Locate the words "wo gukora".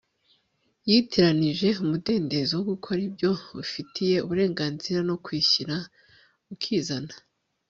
2.59-2.99